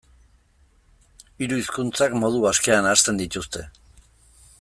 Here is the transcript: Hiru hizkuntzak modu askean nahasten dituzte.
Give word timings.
Hiru 1.39 1.59
hizkuntzak 1.63 2.15
modu 2.23 2.41
askean 2.53 2.85
nahasten 2.87 3.21
dituzte. 3.21 3.67